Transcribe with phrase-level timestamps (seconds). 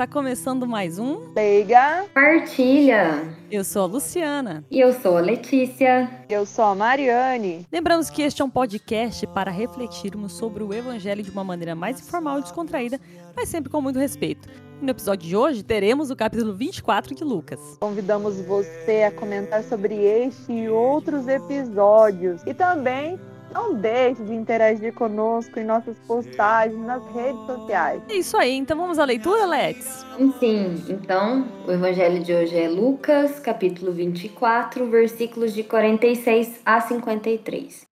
[0.00, 2.06] Está começando mais um Leiga.
[2.14, 3.36] Partilha.
[3.50, 4.64] Eu sou a Luciana.
[4.70, 6.08] E eu sou a Letícia.
[6.26, 7.66] Eu sou a Mariane.
[7.70, 12.00] Lembramos que este é um podcast para refletirmos sobre o Evangelho de uma maneira mais
[12.00, 12.98] informal e descontraída,
[13.36, 14.48] mas sempre com muito respeito.
[14.80, 17.60] E no episódio de hoje teremos o capítulo 24 de Lucas.
[17.78, 22.40] Convidamos você a comentar sobre este e outros episódios.
[22.46, 23.20] E também
[23.52, 28.02] não deixe de interagir conosco em nossas postagens nas redes sociais.
[28.08, 30.04] É isso aí, então vamos à leitura, Lex?
[30.38, 37.84] Sim, então o evangelho de hoje é Lucas, capítulo 24, versículos de 46 a 53.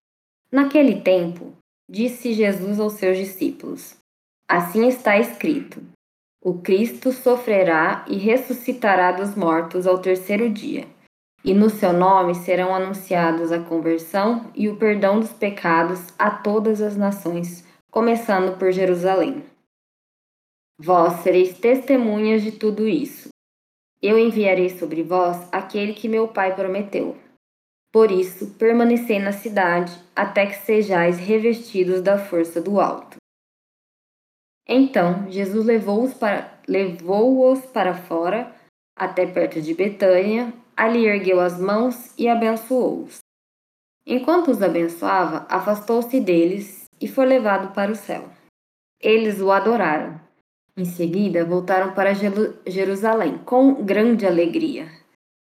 [0.51, 1.53] Naquele tempo,
[1.91, 3.97] disse Jesus aos seus discípulos:
[4.49, 5.83] Assim está escrito:
[6.43, 10.87] O Cristo sofrerá e ressuscitará dos mortos ao terceiro dia
[11.45, 16.81] e no seu nome serão anunciados a conversão e o perdão dos pecados a todas
[16.81, 19.45] as nações, começando por Jerusalém.
[20.81, 23.29] Vós sereis testemunhas de tudo isso.
[24.01, 27.17] Eu enviarei sobre vós aquele que meu Pai prometeu.
[27.91, 33.17] Por isso, permanecei na cidade até que sejais revestidos da força do alto.
[34.69, 38.55] Então, Jesus levou-os para, levou para fora,
[38.95, 43.19] até perto de Betânia, Ali ergueu as mãos e abençoou-os.
[44.07, 48.29] Enquanto os abençoava, afastou-se deles e foi levado para o céu.
[49.01, 50.21] Eles o adoraram.
[50.77, 52.15] Em seguida, voltaram para
[52.65, 54.89] Jerusalém com grande alegria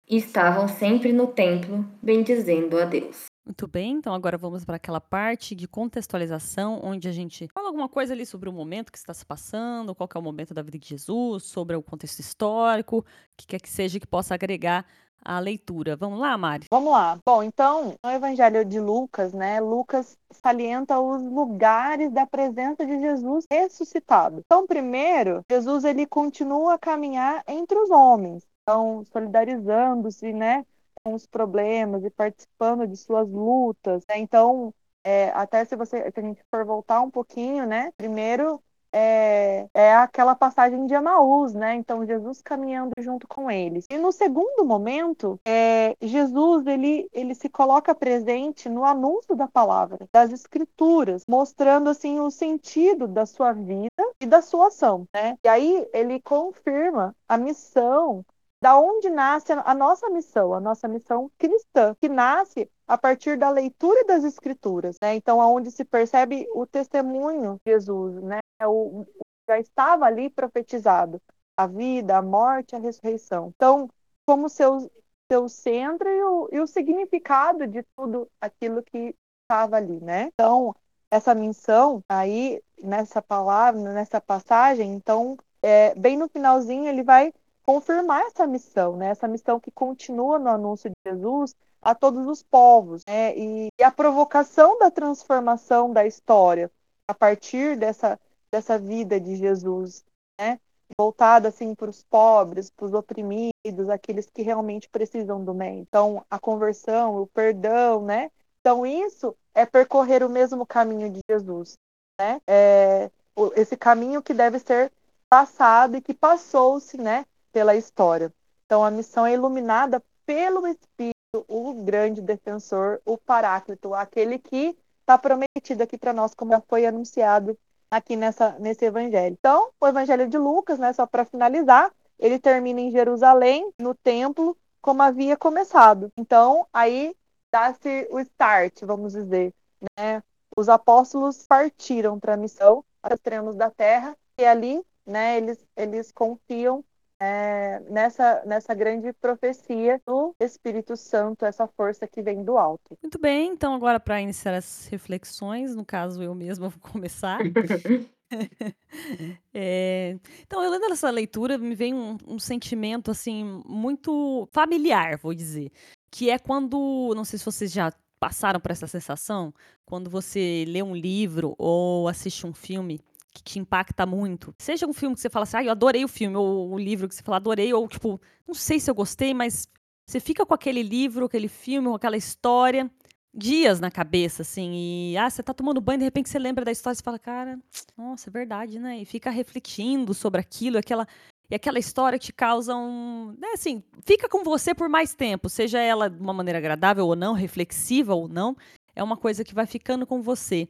[0.09, 3.25] e estavam sempre no templo, bendizendo a Deus.
[3.45, 7.89] Muito bem, então agora vamos para aquela parte de contextualização, onde a gente fala alguma
[7.89, 10.77] coisa ali sobre o momento que está se passando, qual é o momento da vida
[10.77, 14.85] de Jesus, sobre o contexto histórico, o que quer que seja que possa agregar
[15.23, 15.95] a leitura.
[15.95, 16.67] Vamos lá, Mari?
[16.71, 17.19] Vamos lá.
[17.25, 23.45] Bom, então, no Evangelho de Lucas, né, Lucas salienta os lugares da presença de Jesus
[23.49, 24.41] ressuscitado.
[24.45, 30.65] Então, primeiro, Jesus ele continua a caminhar entre os homens, então solidarizando-se, né,
[31.03, 34.03] com os problemas e participando de suas lutas.
[34.07, 34.19] Né?
[34.19, 38.61] Então, é, até se você, se a gente for voltar um pouquinho, né, primeiro
[38.93, 41.75] é, é aquela passagem de Amaús, né?
[41.75, 43.85] Então Jesus caminhando junto com eles.
[43.89, 50.07] E no segundo momento, é, Jesus ele, ele se coloca presente no anúncio da palavra,
[50.11, 55.37] das escrituras, mostrando assim o sentido da sua vida e da sua ação, né?
[55.43, 58.25] E aí ele confirma a missão
[58.61, 63.49] da onde nasce a nossa missão, a nossa missão cristã, que nasce a partir da
[63.49, 65.15] leitura das escrituras, né?
[65.15, 68.39] Então, aonde se percebe o testemunho de Jesus, né?
[68.59, 69.05] É o,
[69.49, 71.19] já estava ali profetizado
[71.57, 73.51] a vida, a morte, a ressurreição.
[73.55, 73.89] Então,
[74.25, 74.89] como seu,
[75.31, 80.29] seu centro e o, e o significado de tudo aquilo que estava ali, né?
[80.33, 80.75] Então,
[81.09, 87.33] essa missão aí, nessa palavra, nessa passagem, então, é, bem no finalzinho, ele vai
[87.71, 89.11] confirmar essa missão, né?
[89.11, 93.33] Essa missão que continua no anúncio de Jesus a todos os povos, né?
[93.37, 96.69] E, e a provocação da transformação da história
[97.07, 98.19] a partir dessa
[98.51, 100.03] dessa vida de Jesus,
[100.37, 100.59] né?
[100.97, 105.79] Voltada assim para os pobres, para os oprimidos, aqueles que realmente precisam do bem.
[105.79, 108.29] Então, a conversão, o perdão, né?
[108.59, 111.75] Então, isso é percorrer o mesmo caminho de Jesus,
[112.19, 112.41] né?
[112.45, 113.09] É,
[113.55, 114.91] esse caminho que deve ser
[115.29, 118.33] passado e que passou-se, né, pela história.
[118.65, 121.15] Então, a missão é iluminada pelo Espírito,
[121.47, 127.57] o grande defensor, o Paráclito, aquele que está prometido aqui para nós, como foi anunciado
[127.89, 129.35] aqui nessa, nesse evangelho.
[129.37, 134.57] Então, o evangelho de Lucas, né, só para finalizar, ele termina em Jerusalém, no templo,
[134.81, 136.11] como havia começado.
[136.15, 137.15] Então, aí
[137.51, 139.53] dá-se o start, vamos dizer.
[139.97, 140.23] Né?
[140.55, 146.11] Os apóstolos partiram para a missão, aos extremos da terra, e ali né, eles, eles
[146.11, 146.83] confiam
[147.21, 152.97] é, nessa, nessa grande profecia do Espírito Santo, essa força que vem do alto.
[152.99, 157.39] Muito bem, então agora para iniciar as reflexões, no caso eu mesma vou começar.
[159.53, 165.35] é, então, eu lendo essa leitura, me vem um, um, sentimento assim muito familiar, vou
[165.35, 165.71] dizer,
[166.09, 169.53] que é quando, não sei se vocês já passaram por essa sensação,
[169.85, 172.99] quando você lê um livro ou assiste um filme
[173.31, 174.53] que te impacta muito.
[174.59, 177.07] Seja um filme que você fala assim, ah, eu adorei o filme, ou o livro
[177.07, 179.67] que você fala, adorei, ou tipo, não sei se eu gostei, mas
[180.05, 182.91] você fica com aquele livro, aquele filme, com aquela história,
[183.33, 186.71] dias na cabeça, assim, e ah, você tá tomando banho, de repente você lembra da
[186.71, 187.57] história e fala, cara,
[187.97, 188.99] nossa, é verdade, né?
[188.99, 191.07] E fica refletindo sobre aquilo, aquela.
[191.49, 193.35] E aquela história te causa um.
[193.37, 197.15] Né, assim, fica com você por mais tempo, seja ela de uma maneira agradável ou
[197.15, 198.55] não, reflexiva ou não,
[198.95, 200.67] é uma coisa que vai ficando com você.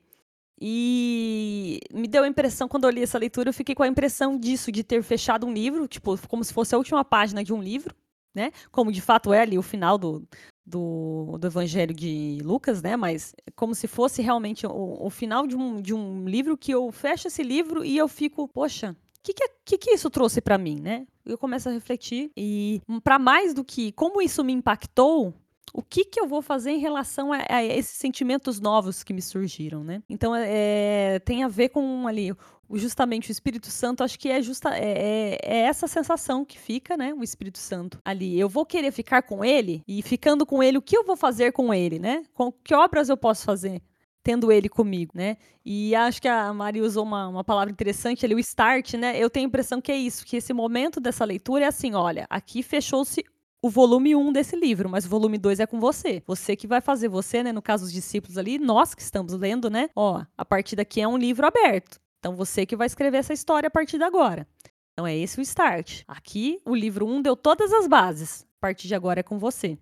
[0.64, 4.38] E me deu a impressão, quando eu li essa leitura, eu fiquei com a impressão
[4.38, 7.60] disso, de ter fechado um livro, tipo, como se fosse a última página de um
[7.60, 7.96] livro,
[8.36, 8.52] né?
[8.72, 10.24] Como de fato é ali o final do,
[10.64, 12.96] do, do Evangelho de Lucas, né?
[12.96, 16.92] Mas como se fosse realmente o, o final de um, de um livro que eu
[16.92, 20.60] fecho esse livro e eu fico, poxa, o que, que, que, que, isso trouxe para
[20.60, 21.08] mim, né?
[21.26, 25.34] Eu começo a refletir e para mais do que como isso me impactou,
[25.74, 29.22] o que, que eu vou fazer em relação a, a esses sentimentos novos que me
[29.22, 30.04] surgiram, né?
[30.10, 32.36] Então, é, tem a ver com ali
[32.74, 36.96] justamente o Espírito Santo, acho que é justa é, é, é, essa sensação que fica,
[36.96, 37.14] né?
[37.14, 38.40] O Espírito Santo ali.
[38.40, 41.52] Eu vou querer ficar com ele e ficando com ele, o que eu vou fazer
[41.52, 42.24] com ele, né?
[42.34, 43.82] Com que obras eu posso fazer?
[44.24, 45.38] Tendo ele comigo, né?
[45.66, 49.18] E acho que a Mari usou uma, uma palavra interessante ali, o start, né?
[49.18, 52.28] Eu tenho a impressão que é isso, que esse momento dessa leitura é assim: olha,
[52.30, 53.26] aqui fechou-se
[53.62, 56.24] o volume 1 desse livro, mas o volume 2 é com você.
[56.26, 59.70] Você que vai fazer, você, né, no caso dos discípulos ali, nós que estamos lendo,
[59.70, 59.90] né?
[59.96, 62.00] Ó, a partir daqui é um livro aberto.
[62.20, 64.48] Então você que vai escrever essa história a partir de agora.
[64.94, 66.04] Então é esse o start.
[66.08, 68.46] Aqui o livro 1 deu todas as bases.
[68.58, 69.78] A partir de agora é com você.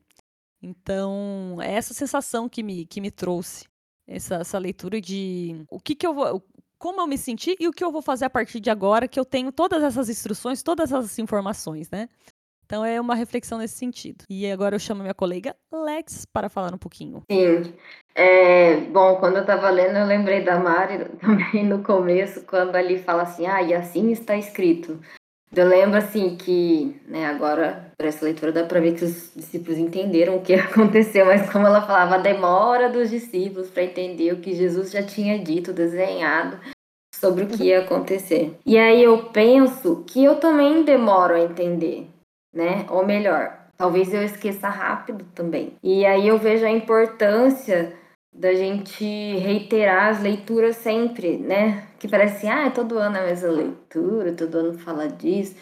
[0.62, 3.66] Então, é essa sensação que me, que me trouxe
[4.06, 6.44] essa, essa leitura de o que, que eu vou.
[6.78, 9.20] Como eu me senti e o que eu vou fazer a partir de agora, que
[9.20, 12.08] eu tenho todas essas instruções, todas essas informações, né?
[12.70, 14.26] Então é uma reflexão nesse sentido.
[14.30, 17.24] E agora eu chamo minha colega Lex para falar um pouquinho.
[17.32, 17.74] Sim.
[18.14, 23.00] É, bom, quando eu estava lendo, eu lembrei da Mari também no começo, quando ali
[23.00, 25.00] fala assim, ah, e assim está escrito.
[25.52, 29.80] Eu lembro assim que, né, agora, por essa leitura dá para ver que os discípulos
[29.80, 34.42] entenderam o que aconteceu, mas como ela falava, a demora dos discípulos para entender o
[34.42, 36.60] que Jesus já tinha dito, desenhado
[37.16, 38.56] sobre o que ia acontecer.
[38.64, 42.08] E aí eu penso que eu também demoro a entender
[42.54, 42.86] né?
[42.90, 45.74] Ou melhor, talvez eu esqueça rápido também.
[45.84, 47.94] E aí eu vejo a importância
[48.34, 51.88] da gente reiterar as leituras sempre, né?
[52.00, 55.56] Que parece assim, ah, todo ano é a mesma leitura, todo ano fala disso.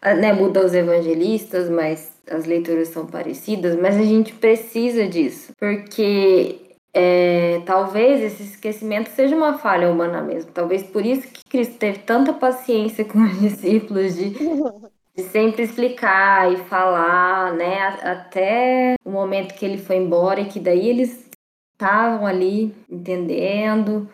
[0.00, 5.52] Ah, né, muda os evangelistas, mas as leituras são parecidas, mas a gente precisa disso,
[5.58, 6.60] porque
[6.92, 10.50] é, talvez esse esquecimento seja uma falha humana mesmo.
[10.52, 14.34] Talvez por isso que Cristo teve tanta paciência com os discípulos de
[15.16, 20.60] de sempre explicar e falar, né, até o momento que ele foi embora e que
[20.60, 21.26] daí eles
[21.72, 24.08] estavam ali entendendo,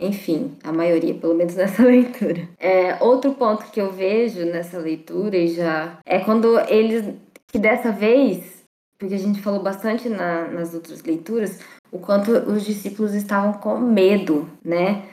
[0.00, 2.48] enfim, a maioria, pelo menos nessa leitura.
[2.58, 7.14] É, outro ponto que eu vejo nessa leitura e já é quando eles,
[7.52, 8.64] que dessa vez,
[8.98, 13.78] porque a gente falou bastante na, nas outras leituras, o quanto os discípulos estavam com
[13.78, 15.04] medo, né?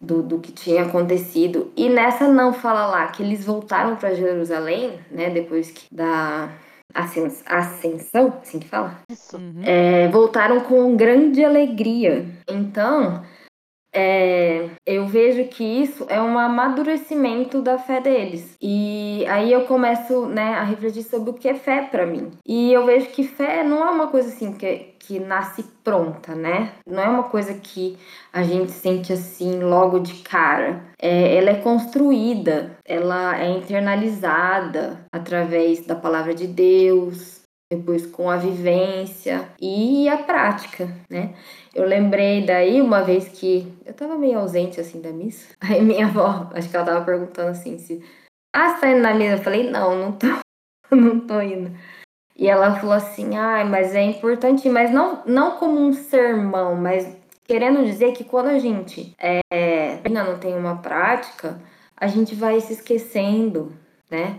[0.00, 1.70] Do, do que tinha acontecido.
[1.76, 6.50] E nessa não fala lá que eles voltaram para Jerusalém, né, depois que da
[6.94, 8.98] ascensão, assim que fala?
[9.32, 9.62] Uhum.
[9.64, 12.26] É, voltaram com grande alegria.
[12.48, 13.22] Então,
[13.92, 18.56] é, eu vejo que isso é um amadurecimento da fé deles.
[18.60, 22.30] E aí eu começo né, a refletir sobre o que é fé para mim.
[22.46, 26.72] E eu vejo que fé não é uma coisa assim que, que nasce pronta, né?
[26.86, 27.98] Não é uma coisa que
[28.32, 30.84] a gente sente assim logo de cara.
[31.00, 37.39] É, ela é construída, ela é internalizada através da palavra de Deus,
[37.70, 41.34] depois com a vivência e a prática, né?
[41.72, 45.54] Eu lembrei daí uma vez que eu tava meio ausente assim da missa.
[45.60, 48.04] Aí minha avó, acho que ela tava perguntando assim se
[48.52, 49.36] ah, você tá indo na missa?
[49.36, 50.26] Eu falei, não, não tô,
[50.90, 51.70] não tô indo.
[52.36, 57.16] E ela falou assim, ah, mas é importante, mas não, não como um sermão, mas
[57.44, 59.40] querendo dizer que quando a gente é,
[60.04, 61.60] ainda não tem uma prática,
[61.96, 63.72] a gente vai se esquecendo,
[64.10, 64.38] né?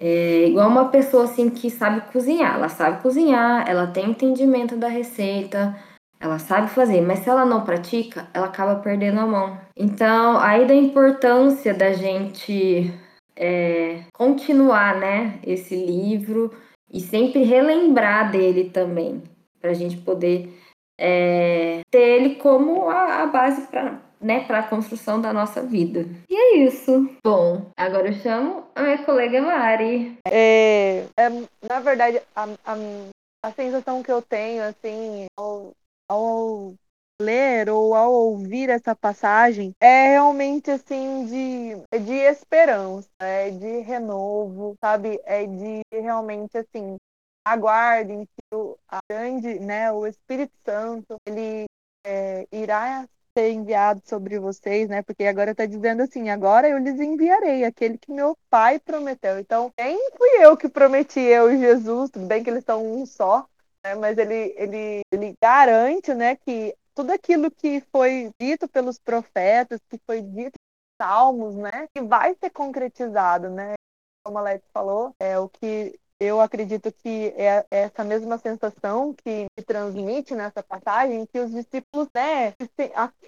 [0.00, 2.54] É igual uma pessoa assim que sabe cozinhar.
[2.54, 5.76] Ela sabe cozinhar, ela tem entendimento da receita,
[6.20, 9.58] ela sabe fazer, mas se ela não pratica, ela acaba perdendo a mão.
[9.76, 12.92] Então, aí da importância da gente
[13.36, 16.52] é, continuar, né, esse livro
[16.92, 19.22] e sempre relembrar dele também,
[19.60, 20.56] para a gente poder
[20.98, 26.06] é, ter ele como a, a base para né, para a construção da nossa vida.
[26.28, 27.08] E é isso.
[27.24, 30.18] Bom, agora eu chamo a minha colega Mari.
[30.26, 31.28] É, é
[31.68, 32.76] na verdade, a, a,
[33.44, 35.72] a sensação que eu tenho, assim, ao,
[36.08, 36.74] ao
[37.20, 44.76] ler ou ao ouvir essa passagem é realmente assim de, de esperança, é de renovo,
[44.80, 45.20] sabe?
[45.24, 46.96] É de realmente assim
[47.44, 48.76] aguardem que o
[49.10, 51.64] grande, né, o Espírito Santo ele
[52.06, 53.08] é, irá
[53.38, 55.02] ser enviado sobre vocês, né?
[55.02, 59.38] Porque agora está dizendo assim: agora eu lhes enviarei aquele que meu pai prometeu.
[59.38, 63.06] Então, nem fui eu que prometi, eu e Jesus, tudo bem que eles são um
[63.06, 63.46] só,
[63.84, 63.94] né?
[63.94, 70.00] Mas ele, ele, ele garante, né, que tudo aquilo que foi dito pelos profetas, que
[70.04, 70.58] foi dito
[71.00, 71.86] salmos, né?
[71.94, 73.74] Que vai ser concretizado, né?
[74.24, 79.46] Como a Leti falou, é o que eu acredito que é essa mesma sensação que
[79.64, 82.54] transmite nessa passagem, que os discípulos né,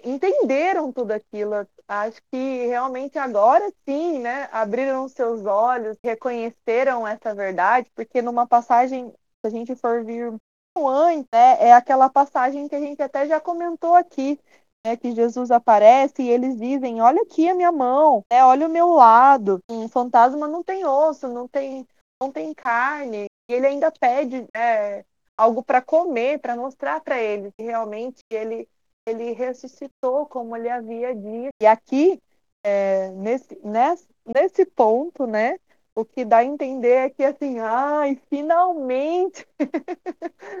[0.03, 1.65] entenderam tudo aquilo.
[1.87, 9.09] Acho que realmente agora sim, né, abriram seus olhos, reconheceram essa verdade, porque numa passagem,
[9.09, 10.33] se a gente for vir
[10.75, 14.37] antes, né, é aquela passagem que a gente até já comentou aqui,
[14.85, 18.71] né, que Jesus aparece e eles dizem: Olha aqui a minha mão, né, olha o
[18.71, 19.59] meu lado.
[19.69, 21.87] Um fantasma não tem osso, não tem
[22.21, 25.03] não tem carne, e ele ainda pede né,
[25.35, 28.69] algo para comer, para mostrar para ele que realmente ele,
[29.07, 31.49] ele ressuscitou como ele havia dito.
[31.59, 32.21] E aqui,
[32.63, 35.57] é, nesse, nesse, nesse ponto, né,
[35.95, 39.47] o que dá a entender é que assim, ai, finalmente,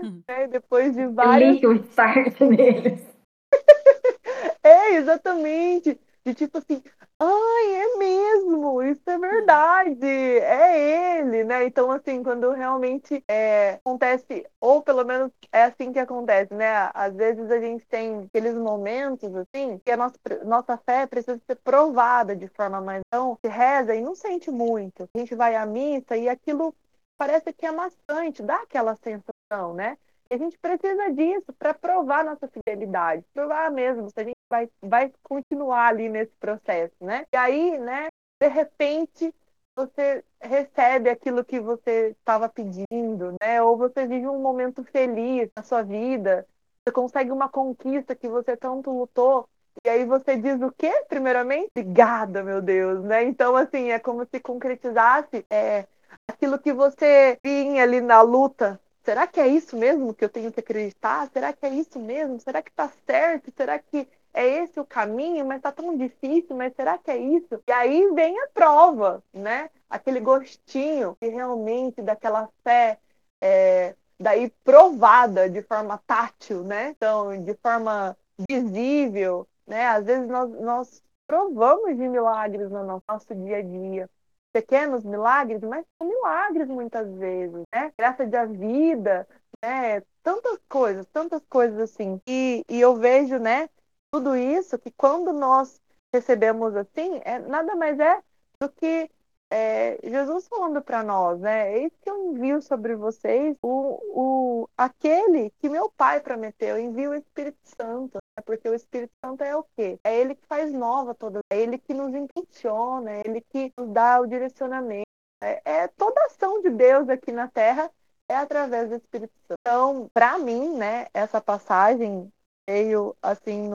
[0.03, 0.23] hum.
[0.27, 1.59] né, depois de várias...
[1.59, 3.05] Li o start neles.
[4.63, 5.99] é, exatamente.
[6.25, 6.83] De tipo assim,
[7.23, 11.65] ai, é mesmo, isso é verdade, é ele, né?
[11.65, 16.89] Então, assim, quando realmente é, acontece, ou pelo menos é assim que acontece, né?
[16.93, 21.57] Às vezes a gente tem aqueles momentos, assim, que a nossa, nossa fé precisa ser
[21.57, 23.01] provada de forma mais.
[23.07, 25.07] Então, se reza e não sente muito.
[25.13, 26.73] A gente vai à missa e aquilo
[27.17, 29.95] parece que é maçante, dá aquela sensação, né?
[30.29, 34.69] E a gente precisa disso para provar nossa fidelidade, provar mesmo se a gente vai,
[34.81, 37.25] vai continuar ali nesse processo, né?
[37.33, 39.33] E aí, né, de repente,
[39.73, 43.61] você recebe aquilo que você estava pedindo, né?
[43.63, 46.45] Ou você vive um momento feliz na sua vida,
[46.83, 49.47] você consegue uma conquista que você tanto lutou,
[49.85, 51.69] e aí você diz o quê, primeiramente?
[51.75, 53.23] Obrigada, meu Deus, né?
[53.23, 55.87] Então, assim, é como se concretizasse é,
[56.27, 60.51] aquilo que você vinha ali na luta será que é isso mesmo que eu tenho
[60.51, 61.29] que acreditar?
[61.31, 62.39] Será que é isso mesmo?
[62.39, 63.51] Será que está certo?
[63.55, 65.45] Será que é esse o caminho?
[65.45, 67.61] Mas está tão difícil, mas será que é isso?
[67.67, 69.69] E aí vem a prova, né?
[69.89, 72.99] Aquele gostinho de realmente daquela fé
[73.41, 76.89] é, daí provada de forma tátil, né?
[76.89, 78.17] Então, de forma
[78.49, 79.87] visível, né?
[79.87, 84.09] Às vezes nós, nós provamos de milagres no nosso dia a dia
[84.51, 87.91] pequenos milagres, mas são milagres muitas vezes, né?
[87.97, 89.27] Graça da vida,
[89.63, 90.01] né?
[90.23, 92.21] Tantas coisas, tantas coisas assim.
[92.27, 93.69] E, e eu vejo, né?
[94.13, 95.81] Tudo isso que quando nós
[96.13, 98.21] recebemos assim, é, nada mais é
[98.59, 99.09] do que
[99.49, 101.77] é, Jesus falando para nós, né?
[101.77, 107.11] Eis que eu envio sobre vocês o, o, aquele que meu pai prometeu, eu envio
[107.11, 108.15] o Espírito Santo.
[108.15, 108.43] Né?
[108.45, 109.99] Porque o Espírito Santo é o quê?
[110.03, 113.89] É ele que faz nova toda, é ele que nos impulsiona, é ele que nos
[113.89, 115.05] dá o direcionamento.
[115.43, 117.91] É, é toda ação de Deus aqui na Terra
[118.29, 119.59] é através do Espírito Santo.
[119.59, 122.31] Então, para mim, né, essa passagem
[122.69, 123.71] veio assim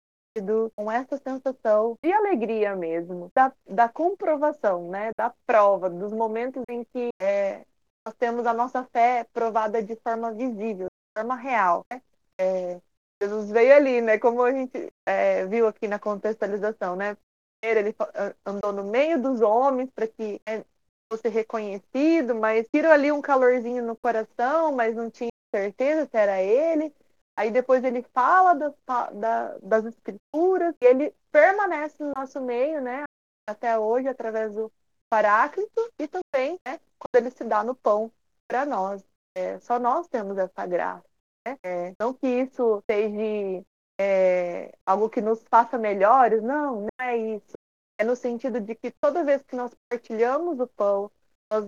[0.75, 6.85] com essa sensação de alegria mesmo, da, da comprovação, né, da prova, dos momentos em
[6.85, 7.65] que é,
[8.05, 11.85] nós temos a nossa fé provada de forma visível, de forma real.
[11.91, 12.01] Né?
[12.39, 12.81] É,
[13.21, 17.15] Jesus veio ali, né, como a gente é, viu aqui na contextualização, né?
[17.59, 17.95] Primeiro ele
[18.43, 20.65] andou no meio dos homens para que né,
[21.11, 26.41] fosse reconhecido, mas tirou ali um calorzinho no coração, mas não tinha certeza se era
[26.41, 26.91] ele.
[27.41, 28.71] Aí depois ele fala das,
[29.13, 33.03] da, das escrituras e ele permanece no nosso meio, né?
[33.49, 34.71] Até hoje, através do
[35.09, 36.79] Paráclito e também, né?
[36.99, 38.11] Quando ele se dá no pão
[38.47, 39.03] para nós.
[39.35, 41.03] É, só nós temos essa graça.
[41.47, 41.57] Né?
[41.63, 43.65] É, não que isso seja
[43.99, 47.53] é, algo que nos faça melhores, não, não é isso.
[47.97, 51.09] É no sentido de que toda vez que nós partilhamos o pão,
[51.51, 51.65] nós,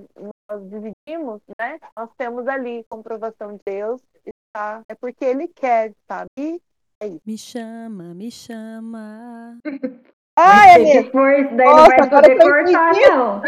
[0.48, 1.80] nós dividimos, né?
[1.98, 4.04] Nós temos ali comprovação de Deus
[4.54, 4.82] tá?
[4.88, 6.30] É porque ele quer, sabe?
[6.38, 6.62] E
[7.00, 7.22] é isso.
[7.26, 9.58] Me chama, me chama.
[10.36, 11.04] Ah, é mesmo.
[11.04, 13.42] Depois, daí Nossa, não vai poder cortar, não.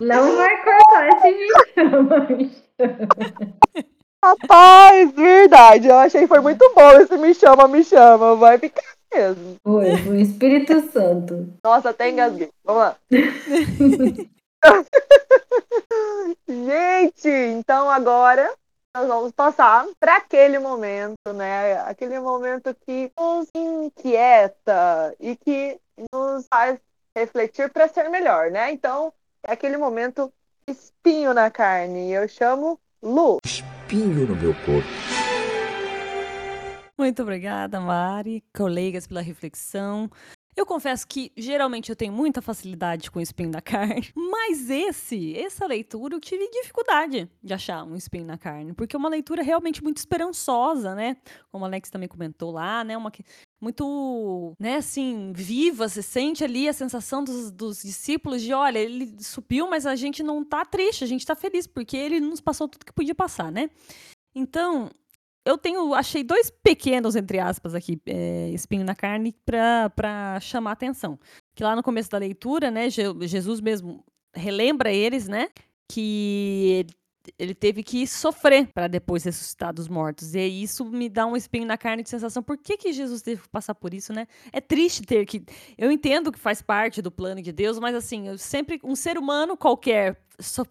[0.00, 3.08] Não vai cortar esse me chama, me chama.
[4.24, 5.88] Rapaz, verdade.
[5.88, 8.36] Eu achei que foi muito bom esse me chama, me chama.
[8.36, 9.56] Vai ficar mesmo.
[9.64, 11.52] Foi o Espírito Santo.
[11.64, 12.50] Nossa, até engasguei.
[12.64, 12.96] Vamos lá.
[16.48, 18.48] Gente, então agora
[18.96, 21.78] nós vamos passar para aquele momento, né?
[21.80, 25.78] Aquele momento que nos inquieta e que
[26.12, 26.78] nos faz
[27.14, 28.72] refletir para ser melhor, né?
[28.72, 30.32] Então, é aquele momento
[30.66, 32.10] espinho na carne.
[32.10, 33.38] Eu chamo Lu.
[33.44, 34.88] Espinho no meu corpo.
[36.98, 40.10] Muito obrigada, Mari, colegas, pela reflexão.
[40.58, 45.36] Eu confesso que geralmente eu tenho muita facilidade com o espinho na carne, mas esse,
[45.36, 49.40] essa leitura eu tive dificuldade de achar um espinho na carne, porque é uma leitura
[49.40, 51.16] realmente muito esperançosa, né?
[51.52, 52.96] Como o Alex também comentou lá, né?
[52.96, 53.12] Uma,
[53.60, 55.88] muito, né, assim, viva.
[55.88, 60.24] Você sente ali a sensação dos, dos discípulos de, olha, ele subiu, mas a gente
[60.24, 63.52] não tá triste, a gente tá feliz, porque ele nos passou tudo que podia passar,
[63.52, 63.70] né?
[64.34, 64.90] Então,
[65.44, 71.18] eu tenho, achei dois pequenos, entre aspas, aqui, é, espinho na carne, para chamar atenção.
[71.54, 74.04] Que lá no começo da leitura, né, Jesus mesmo
[74.34, 75.48] relembra eles, né,
[75.90, 76.86] que
[77.38, 80.34] ele teve que sofrer para depois ressuscitar dos mortos.
[80.34, 82.42] E isso me dá um espinho na carne de sensação.
[82.42, 84.26] Por que, que Jesus teve que passar por isso, né?
[84.52, 85.44] É triste ter que.
[85.76, 89.56] Eu entendo que faz parte do plano de Deus, mas assim, sempre um ser humano
[89.56, 90.22] qualquer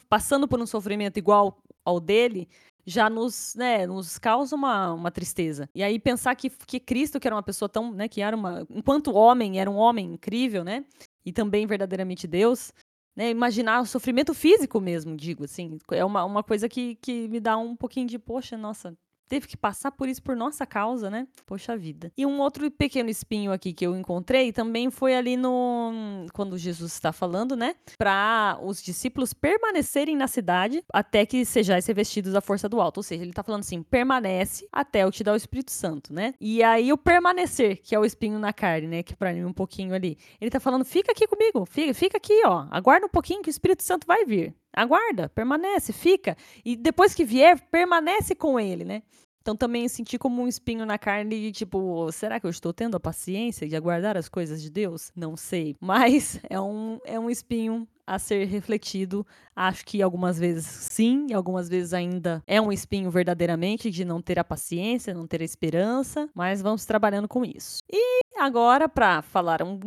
[0.10, 2.48] passando por um sofrimento igual ao dele
[2.88, 5.70] já nos, né, nos causa uma, uma tristeza.
[5.76, 8.66] E aí pensar que, que Cristo, que era uma pessoa tão, né, que era uma,
[8.70, 10.86] enquanto homem, era um homem incrível, né,
[11.26, 12.72] e também verdadeiramente Deus,
[13.14, 17.42] né, imaginar o sofrimento físico mesmo, digo, assim, é uma, uma coisa que, que me
[17.42, 21.28] dá um pouquinho de, poxa, nossa, teve que passar por isso por nossa causa, né?
[21.46, 22.12] Poxa vida.
[22.18, 26.94] E um outro pequeno espinho aqui que eu encontrei também foi ali no quando Jesus
[26.94, 32.68] está falando, né, para os discípulos permanecerem na cidade até que sejais revestidos da força
[32.70, 35.72] do alto, ou seja, ele está falando assim, permanece até eu te dar o Espírito
[35.72, 36.34] Santo, né?
[36.40, 39.54] E aí o permanecer, que é o espinho na carne, né, que para mim um
[39.54, 40.18] pouquinho ali.
[40.40, 43.52] Ele está falando, fica aqui comigo, fica, fica aqui, ó, aguarda um pouquinho que o
[43.52, 44.56] Espírito Santo vai vir.
[44.78, 46.38] Aguarda, permanece, fica.
[46.64, 49.02] E depois que vier, permanece com ele, né?
[49.42, 52.96] Então também senti como um espinho na carne de tipo, será que eu estou tendo
[52.96, 55.12] a paciência de aguardar as coisas de Deus?
[55.16, 55.76] Não sei.
[55.82, 59.28] Mas é um, é um espinho a ser refletido.
[59.54, 64.40] Acho que algumas vezes sim, algumas vezes ainda é um espinho verdadeiramente de não ter
[64.40, 67.84] a paciência, não ter a esperança, mas vamos trabalhando com isso.
[67.92, 69.78] E agora para falar um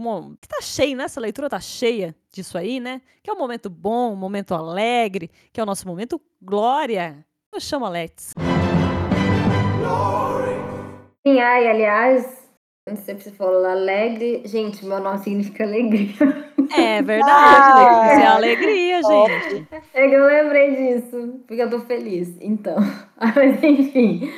[0.41, 1.05] que tá cheio, né?
[1.05, 3.01] Essa leitura tá cheia disso aí, né?
[3.23, 7.25] Que é um momento bom, um momento alegre, que é o nosso momento glória.
[7.53, 8.35] Eu chamo Alex.
[11.27, 12.49] Sim, ai, aliás,
[12.97, 14.43] se você falou alegre.
[14.47, 16.50] Gente, meu nome significa alegria.
[16.73, 19.67] É verdade, ah, é alegria, gente.
[19.93, 22.37] É que eu lembrei disso, porque eu tô feliz.
[22.41, 22.77] Então,
[23.19, 24.33] mas enfim.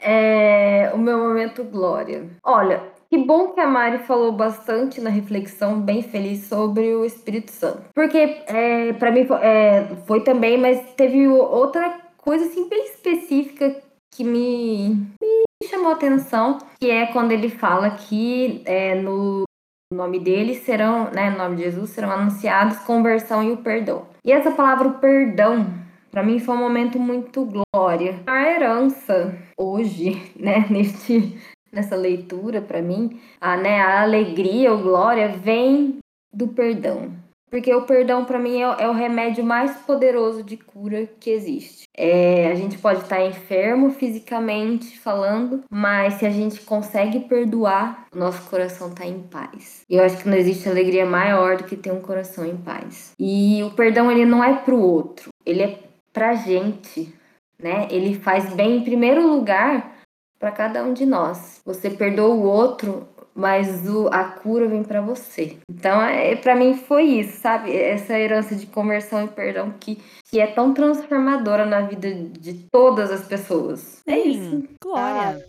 [0.00, 2.28] É, o meu momento glória.
[2.44, 7.50] Olha, que bom que a Mari falou bastante na reflexão, bem feliz, sobre o Espírito
[7.50, 7.84] Santo.
[7.94, 13.76] Porque é, para mim é, foi também, mas teve outra coisa assim bem específica
[14.14, 19.44] que me, me chamou a atenção, que é quando ele fala que é, no
[19.92, 24.06] nome dele serão, né, no nome de Jesus, serão anunciados conversão e o perdão.
[24.24, 25.66] E essa palavra o perdão,
[26.10, 28.20] para mim foi um momento muito glória.
[28.26, 31.38] A herança hoje, né, neste
[31.74, 35.98] nessa leitura para mim, a, né, a alegria, o glória vem
[36.32, 37.10] do perdão.
[37.54, 41.84] Porque o perdão, para mim, é, é, o remédio mais poderoso de cura que existe.
[41.96, 48.18] É, a gente pode estar enfermo fisicamente falando, mas se a gente consegue perdoar, o
[48.18, 49.82] nosso coração está em paz.
[49.88, 53.12] E eu acho que não existe alegria maior do que ter um coração em paz.
[53.20, 55.78] E o perdão, ele não é pro outro, ele é
[56.12, 57.14] pra gente,
[57.56, 57.86] né?
[57.88, 59.94] Ele faz bem em primeiro lugar
[60.40, 61.60] para cada um de nós.
[61.64, 65.58] Você perdoa o outro, mas o, a cura vem para você.
[65.68, 67.74] Então, é, para mim foi isso, sabe?
[67.74, 73.10] Essa herança de conversão e perdão que, que é tão transformadora na vida de todas
[73.10, 74.02] as pessoas.
[74.06, 74.62] É isso.
[74.82, 75.44] Glória.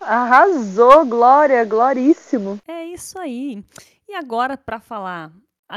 [0.00, 2.58] Arrasou, Glória, gloríssimo.
[2.66, 3.62] É isso aí.
[4.08, 5.30] E agora para falar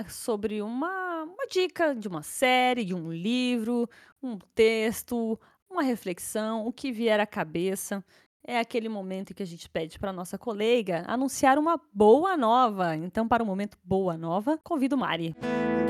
[0.07, 3.89] sobre uma, uma dica de uma série, de um livro,
[4.23, 5.37] um texto,
[5.69, 8.03] uma reflexão, o que vier à cabeça
[8.45, 12.95] é aquele momento em que a gente pede para nossa colega anunciar uma boa nova.
[12.95, 15.35] Então, para o momento boa nova, convido Mari.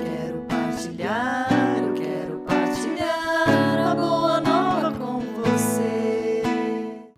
[0.04, 6.44] Quero partilhar, eu quero partilhar a boa nova com você.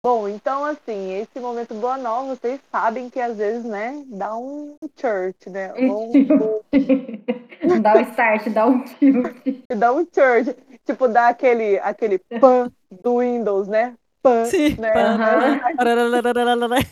[0.04, 4.78] Bom, então assim, esse momento boa nova, vocês sabem que às vezes, né, dá um
[5.00, 5.74] church, né?
[5.76, 6.62] Um...
[7.82, 9.36] dá um start, dá um tilt.
[9.76, 10.56] dá um church.
[10.86, 12.70] Tipo, dá aquele, aquele pan
[13.02, 13.96] do Windows, né?
[14.24, 14.90] Pan, Sim, né?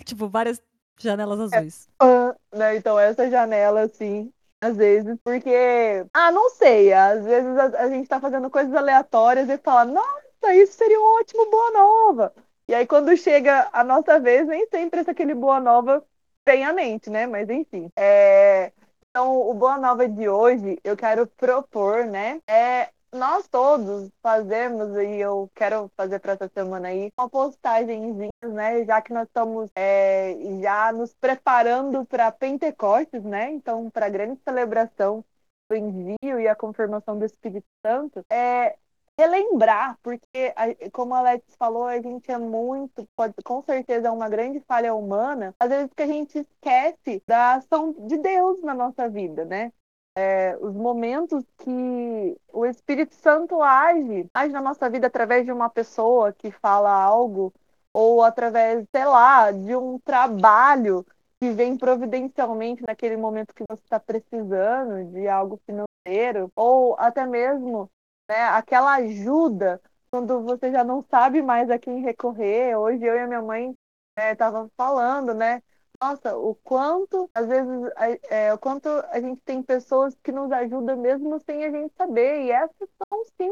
[0.04, 0.62] tipo, várias
[1.00, 1.88] janelas azuis.
[1.88, 2.76] É, pan, né?
[2.76, 4.30] Então, essa janela, assim,
[4.62, 6.06] às vezes, porque.
[6.14, 6.92] Ah, não sei.
[6.92, 11.20] Às vezes a, a, gente tá fazendo coisas aleatórias e fala, nossa, isso seria um
[11.20, 12.34] ótimo boa nova.
[12.68, 16.04] E aí, quando chega a nossa vez, nem sempre aquele boa nova
[16.46, 17.26] vem à mente, né?
[17.28, 17.90] Mas enfim.
[17.96, 18.74] É...
[19.10, 22.40] Então, o Boa Nova de hoje, eu quero propor, né?
[22.48, 28.86] É nós todos fazemos, e eu quero fazer para essa semana aí, uma postagemzinha, né?
[28.86, 33.52] Já que nós estamos é, já nos preparando para Pentecostes, né?
[33.52, 35.24] Então, para a grande celebração
[35.70, 38.78] do envio e a confirmação do Espírito Santo, é,
[39.20, 40.54] relembrar, porque,
[40.92, 44.96] como a Alex falou, a gente é muito, pode, com certeza é uma grande falha
[44.96, 49.72] humana, às vezes que a gente esquece da ação de Deus na nossa vida, né?
[50.16, 55.70] É, os momentos que o Espírito Santo age, age na nossa vida através de uma
[55.70, 57.54] pessoa que fala algo,
[57.94, 61.06] ou através, sei lá, de um trabalho
[61.40, 67.90] que vem providencialmente naquele momento que você está precisando de algo financeiro, ou até mesmo
[68.30, 72.76] né, aquela ajuda quando você já não sabe mais a quem recorrer.
[72.78, 73.74] Hoje eu e a minha mãe
[74.18, 75.62] estavam né, falando, né?
[76.02, 77.92] Nossa, o quanto, às vezes,
[78.30, 82.46] é, o quanto a gente tem pessoas que nos ajudam mesmo sem a gente saber.
[82.46, 83.52] E essas são, sim,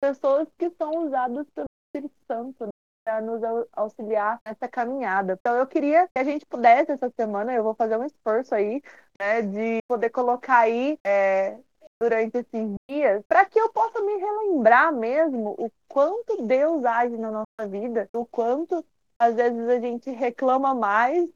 [0.00, 2.70] pessoas que são usadas pelo Espírito Santo, né?
[3.04, 3.40] para nos
[3.72, 5.36] auxiliar nessa caminhada.
[5.38, 8.82] Então eu queria que a gente pudesse essa semana, eu vou fazer um esforço aí,
[9.20, 11.58] né, de poder colocar aí é,
[12.00, 17.30] durante esses dias, para que eu possa me relembrar mesmo o quanto Deus age na
[17.30, 18.84] nossa vida, o quanto
[19.18, 21.28] às vezes a gente reclama mais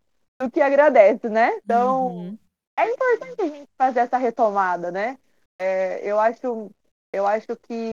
[0.45, 1.57] do que agradece, né?
[1.65, 2.39] Então uhum.
[2.79, 5.19] é importante a gente fazer essa retomada, né?
[5.59, 6.71] É, eu acho
[7.13, 7.91] eu acho que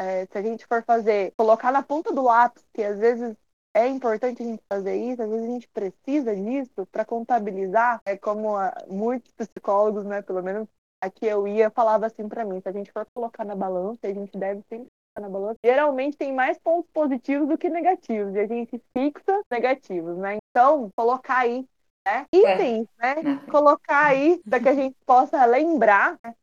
[0.00, 3.36] é, se a gente for fazer, colocar na ponta do lápis, que às vezes
[3.74, 8.16] é importante a gente fazer isso, às vezes a gente precisa disso para contabilizar, é
[8.16, 10.68] como a, muitos psicólogos, né, pelo menos
[11.00, 14.12] aqui eu ia, falava assim para mim, se a gente for colocar na balança, a
[14.12, 18.40] gente deve sempre colocar na balança, geralmente tem mais pontos positivos do que negativos, e
[18.40, 20.38] a gente fixa negativos, né?
[20.50, 21.66] Então, colocar aí
[22.04, 22.26] né?
[22.32, 23.22] Itens, é.
[23.22, 23.40] né?
[23.50, 26.34] Colocar aí para que a gente possa lembrar né?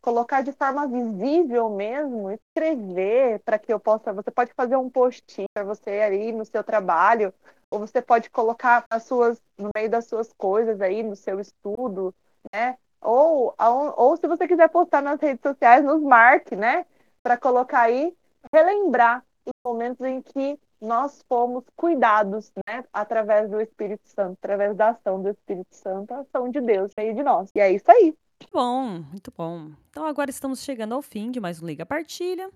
[0.00, 4.12] colocar de forma visível mesmo, escrever para que eu possa.
[4.12, 7.32] Você pode fazer um post para você aí no seu trabalho,
[7.70, 12.14] ou você pode colocar as suas no meio das suas coisas aí no seu estudo,
[12.52, 12.76] né?
[13.00, 13.54] Ou,
[13.96, 16.84] ou se você quiser postar nas redes sociais, nos marque, né?
[17.22, 18.14] Para colocar aí,
[18.52, 22.84] relembrar os momentos em que nós fomos cuidados, né?
[22.92, 27.14] Através do Espírito Santo, através da ação do Espírito Santo, a ação de Deus meio
[27.14, 27.50] de nós.
[27.54, 28.14] E é isso aí.
[28.40, 29.70] Muito bom, muito bom.
[29.90, 32.50] Então agora estamos chegando ao fim de mais um Liga Partilha.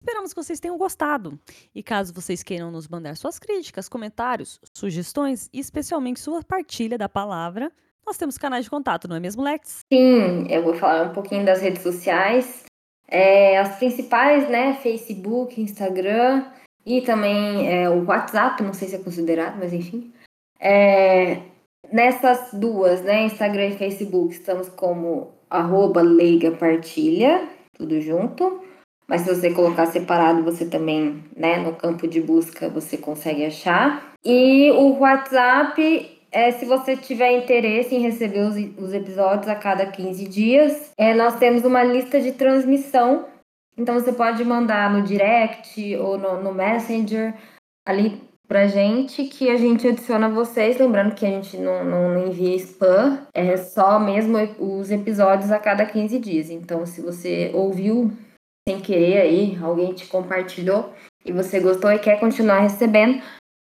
[0.00, 1.38] Esperamos que vocês tenham gostado.
[1.74, 7.08] E caso vocês queiram nos mandar suas críticas, comentários, sugestões e especialmente sua partilha da
[7.08, 7.72] palavra,
[8.06, 9.78] nós temos canais de contato, não é mesmo, Lex?
[9.90, 12.64] Sim, eu vou falar um pouquinho das redes sociais.
[13.08, 14.74] É, as principais, né?
[14.74, 16.44] Facebook, Instagram
[16.86, 20.12] e também é, o WhatsApp, não sei se é considerado, mas enfim.
[20.60, 21.40] É,
[21.92, 27.42] Nessas duas, né, Instagram e Facebook, estamos como arroba leiga partilha,
[27.76, 28.62] tudo junto.
[29.06, 34.12] Mas se você colocar separado, você também, né, no campo de busca, você consegue achar.
[34.24, 39.86] E o WhatsApp, é, se você tiver interesse em receber os, os episódios a cada
[39.86, 43.26] 15 dias, é, nós temos uma lista de transmissão.
[43.76, 47.34] Então você pode mandar no direct ou no, no Messenger.
[47.86, 50.78] Ali pra gente que a gente adiciona vocês.
[50.78, 55.84] Lembrando que a gente não, não envia spam, é só mesmo os episódios a cada
[55.86, 56.50] 15 dias.
[56.50, 58.12] Então, se você ouviu
[58.68, 60.92] sem querer aí, alguém te compartilhou
[61.24, 63.22] e você gostou e quer continuar recebendo,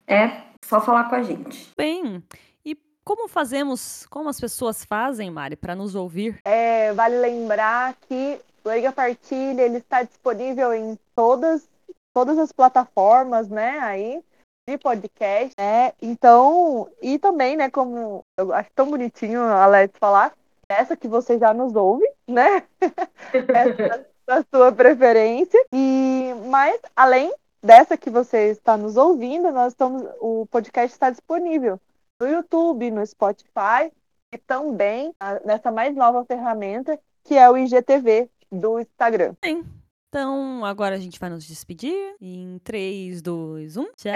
[0.06, 1.70] é só falar com a gente.
[1.76, 2.22] Bem,
[2.64, 6.38] e como fazemos, como as pessoas fazem, Mari, para nos ouvir?
[6.44, 11.68] É, vale lembrar que o Liga Partilha ele está disponível em todas
[12.12, 13.78] todas as plataformas, né?
[13.78, 14.24] Aí
[14.68, 15.92] de podcast, né?
[16.02, 20.32] Então, e também, né, como eu acho tão bonitinho a Alex falar,
[20.68, 22.64] essa que você já nos ouve, né?
[23.54, 25.62] essa da sua preferência.
[25.72, 31.78] E mas além dessa que você está nos ouvindo, nós estamos o podcast está disponível
[32.20, 33.92] no YouTube, no Spotify
[34.34, 39.34] e também nessa mais nova ferramenta que é o IGTV do Instagram.
[39.44, 39.64] Sim.
[40.08, 42.14] Então, agora a gente vai nos despedir.
[42.20, 43.84] Em 3, 2, 1.
[43.96, 44.12] Tchau!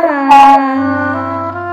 [0.00, 1.63] Tchau.